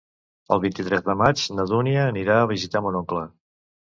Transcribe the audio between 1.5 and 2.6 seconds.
na Dúnia anirà a